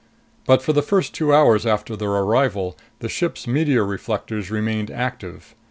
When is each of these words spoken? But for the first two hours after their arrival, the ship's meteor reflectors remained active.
But 0.47 0.63
for 0.63 0.73
the 0.73 0.81
first 0.81 1.13
two 1.13 1.31
hours 1.31 1.63
after 1.63 1.95
their 1.95 2.09
arrival, 2.09 2.75
the 3.01 3.07
ship's 3.07 3.45
meteor 3.45 3.85
reflectors 3.85 4.49
remained 4.49 4.89
active. 4.89 5.53